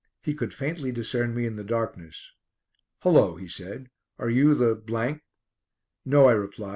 [0.23, 2.31] He could faintly discern me in the darkness.
[3.03, 3.91] "Hullo," he said.
[4.17, 4.75] "Are you the?"
[6.05, 6.69] "No," I replied.